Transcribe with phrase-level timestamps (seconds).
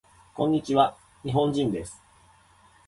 [0.33, 0.97] こんにちわ。
[1.23, 2.01] 日本人です。